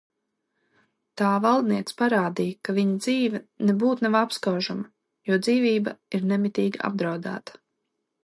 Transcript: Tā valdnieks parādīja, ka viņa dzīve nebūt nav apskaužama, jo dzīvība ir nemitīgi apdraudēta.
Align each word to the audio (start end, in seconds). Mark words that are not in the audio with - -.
Tā 1.21 1.33
valdnieks 1.41 1.97
parādīja, 1.99 2.55
ka 2.69 2.75
viņa 2.77 2.95
dzīve 3.05 3.41
nebūt 3.69 4.01
nav 4.05 4.17
apskaužama, 4.21 4.89
jo 5.31 5.39
dzīvība 5.49 5.93
ir 6.19 6.25
nemitīgi 6.33 6.83
apdraudēta. 6.91 7.63